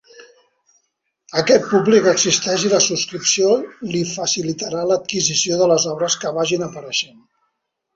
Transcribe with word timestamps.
Aquest 1.41 1.67
públic 1.73 2.07
existeix 2.13 2.65
i 2.69 2.73
la 2.73 2.81
subscripció 2.87 3.53
li 3.93 4.03
facilitarà 4.17 4.85
l’adquisició 4.93 5.65
de 5.65 5.73
les 5.75 5.91
obres 5.97 6.23
que 6.25 6.37
vagin 6.43 6.71
apareixent. 6.75 7.27